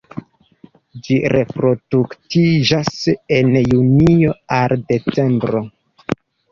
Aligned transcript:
Ĝi 1.07 1.17
reproduktiĝas 1.33 2.91
el 3.39 3.55
junio 3.77 4.37
al 4.63 4.79
decembro. 4.95 5.67